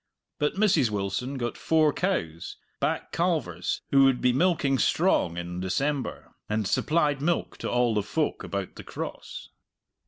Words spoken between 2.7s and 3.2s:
back